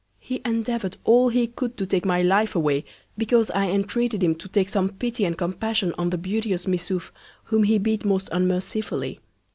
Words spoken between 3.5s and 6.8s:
I entreated him to take some Pity and Compassion on the beauteous